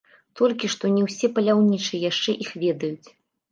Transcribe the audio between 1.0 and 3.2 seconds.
ўсе паляўнічыя яшчэ іх ведаюць.